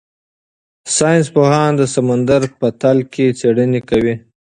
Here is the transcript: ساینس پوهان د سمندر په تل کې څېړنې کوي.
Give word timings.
ساینس 0.95 1.27
پوهان 1.35 1.71
د 1.77 1.81
سمندر 1.95 2.41
په 2.59 2.67
تل 2.81 2.97
کې 3.13 3.25
څېړنې 3.39 3.81
کوي. 3.89 4.15